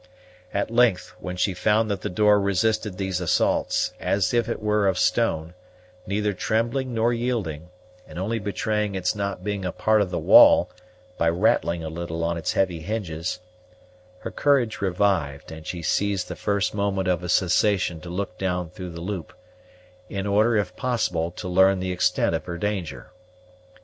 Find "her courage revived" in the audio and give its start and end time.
14.21-15.51